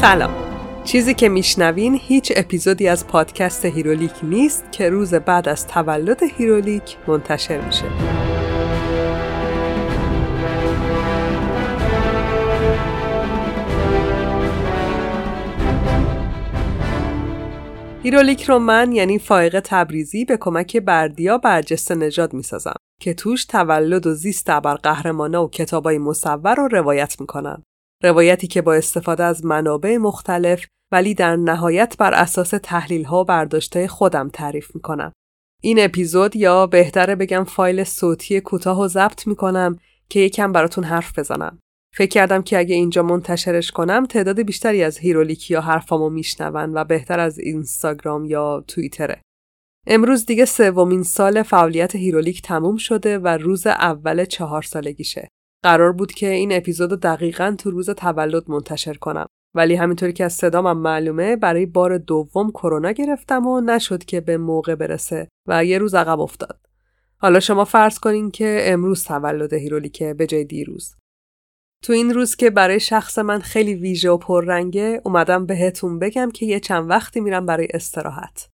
[0.00, 0.30] سلام
[0.84, 6.96] چیزی که میشنوین ویژه اپیزودی از پادکست هیرولیک نیست که روز بعد از تولد هیرولیک
[7.06, 7.84] منتشر میشه
[18.02, 24.06] هیرولیک رو من یعنی فائق تبریزی به کمک بردیا برجسته نژاد می‌سازم که توش تولد
[24.06, 27.62] و زیست قهرمانا و کتابای مصور رو روایت می‌کنم.
[28.02, 33.33] روایتی که با استفاده از منابع مختلف ولی در نهایت بر اساس تحلیل ها و
[33.33, 35.12] برداشت خودم تعریف می‌کنم.
[35.62, 39.76] این اپیزود یا بهتره بگم فایل صوتی کوتاه و ضبط می‌کنم
[40.08, 41.58] که یکم براتون حرف بزنم.
[41.94, 46.84] فکر کردم که اگه اینجا منتشرش کنم تعداد بیشتری از هیرولیکی ها حرفامو میشنون و
[46.84, 49.22] بهتر از اینستاگرام یا توییتره.
[49.86, 55.28] امروز دیگه سومین سال فعالیت هیرولیک تموم شده و روز اول چهار سالگیشه.
[55.62, 59.26] قرار بود که این اپیزود دقیقا تو روز تولد منتشر کنم.
[59.54, 64.36] ولی همینطوری که از صدامم معلومه برای بار دوم کرونا گرفتم و نشد که به
[64.36, 66.60] موقع برسه و یه روز عقب افتاد.
[67.16, 70.94] حالا شما فرض کنین که امروز تولد هیرولیکه به جای دیروز.
[71.84, 76.46] تو این روز که برای شخص من خیلی ویژه و پررنگه اومدم بهتون بگم که
[76.46, 78.48] یه چند وقتی میرم برای استراحت.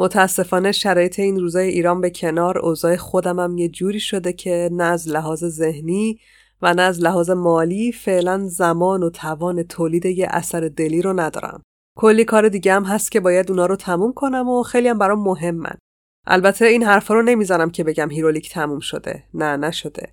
[0.00, 5.08] متاسفانه شرایط این روزای ایران به کنار اوضاع خودمم یه جوری شده که نه از
[5.08, 6.18] لحاظ ذهنی
[6.62, 11.62] و نه از لحاظ مالی فعلا زمان و توان تولید یه اثر دلی رو ندارم.
[11.98, 15.22] کلی کار دیگه هم هست که باید اونا رو تموم کنم و خیلی هم برام
[15.22, 15.78] مهمن.
[16.26, 19.24] البته این حرفا رو نمی‌زنم که بگم هیرولیک تموم شده.
[19.34, 20.12] نه نشده.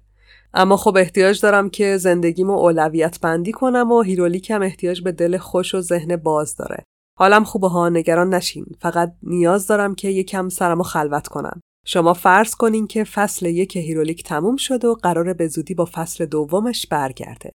[0.53, 5.37] اما خب احتیاج دارم که زندگیمو اولویت بندی کنم و هیرولیک هم احتیاج به دل
[5.37, 6.83] خوش و ذهن باز داره.
[7.19, 8.65] حالم خوبه ها نگران نشین.
[8.81, 11.61] فقط نیاز دارم که یکم سرمو خلوت کنم.
[11.85, 16.25] شما فرض کنین که فصل یک هیرولیک تموم شد و قراره به زودی با فصل
[16.25, 17.51] دومش برگرده.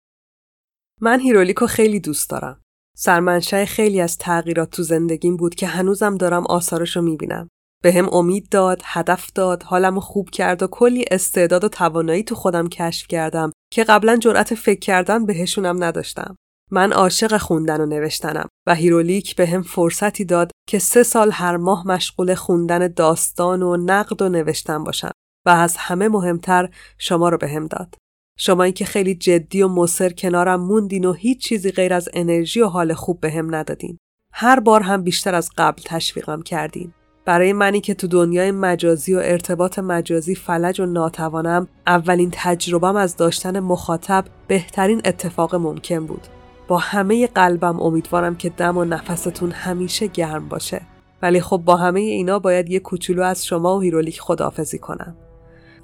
[1.02, 2.62] من هیرولیکو خیلی دوست دارم.
[2.98, 7.48] سرمنشأ خیلی از تغییرات تو زندگیم بود که هنوزم دارم آثارشو می‌بینم.
[7.84, 12.70] بهم امید داد، هدف داد، حالمو خوب کرد و کلی استعداد و توانایی تو خودم
[12.70, 16.36] کشف کردم که قبلا جرأت فکر کردن بهشونم نداشتم.
[16.74, 21.88] من عاشق خوندن و نوشتنم و هیرولیک بهم فرصتی داد که سه سال هر ماه
[21.88, 25.12] مشغول خوندن داستان و نقد و نوشتن باشم
[25.46, 27.96] و از همه مهمتر شما رو به هم داد.
[28.38, 32.68] شما که خیلی جدی و مصر کنارم موندین و هیچ چیزی غیر از انرژی و
[32.68, 33.98] حال خوب به هم ندادین.
[34.34, 36.94] هر بار هم بیشتر از قبل تشویقم کردین.
[37.26, 43.18] برای منی که تو دنیای مجازی و ارتباط مجازی فلج و ناتوانم اولین تجربم از
[43.18, 46.28] داشتن مخاطب بهترین اتفاق ممکن بود.
[46.72, 50.82] با همه قلبم امیدوارم که دم و نفستون همیشه گرم باشه.
[51.22, 55.16] ولی خب با همه اینا باید یه کوچولو از شما و هیرولیک خداحافظی کنم.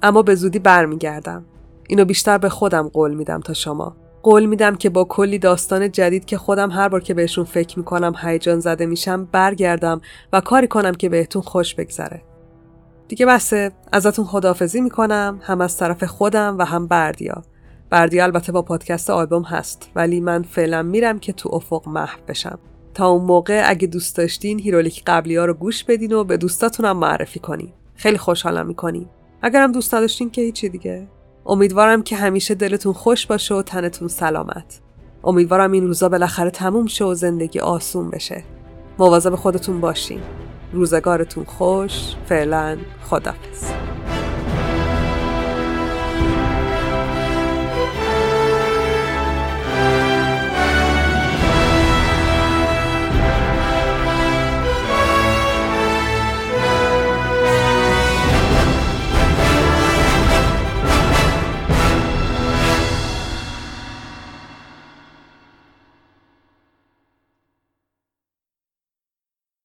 [0.02, 1.44] اما به زودی برمیگردم.
[1.88, 3.96] اینو بیشتر به خودم قول میدم تا شما.
[4.22, 8.12] قول میدم که با کلی داستان جدید که خودم هر بار که بهشون فکر می‌کنم
[8.22, 10.00] هیجان زده میشم برگردم
[10.32, 12.22] و کاری کنم که بهتون خوش بگذره.
[13.08, 17.42] دیگه بسه ازتون خداحافظی می‌کنم هم از طرف خودم و هم بردیا.
[17.90, 22.58] بردی البته با پادکست آلبوم هست ولی من فعلا میرم که تو افق محو بشم.
[22.94, 26.96] تا اون موقع اگه دوست داشتین هیرولیک قبلی ها رو گوش بدین و به دوستاتونم
[26.96, 27.72] معرفی کنین.
[27.94, 29.06] خیلی خوشحالم می‌کنین.
[29.42, 31.08] اگرم دوست نداشتین که هیچی دیگه.
[31.46, 34.80] امیدوارم که همیشه دلتون خوش باشه و تنتون سلامت.
[35.24, 38.44] امیدوارم این روزا بالاخره تموم شه و زندگی آسون بشه.
[38.98, 40.20] مواظب خودتون باشین.
[40.72, 42.14] روزگارتون خوش.
[42.26, 43.72] فعلا خدافظ